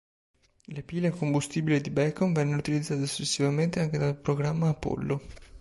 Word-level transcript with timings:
Le 0.65 0.81
pile 0.81 1.09
a 1.09 1.11
combustibile 1.11 1.79
di 1.79 1.91
Bacon 1.91 2.33
vennero 2.33 2.57
utilizzate 2.57 3.05
successivamente 3.05 3.79
anche 3.81 3.99
dal 3.99 4.17
programma 4.17 4.69
Apollo. 4.69 5.21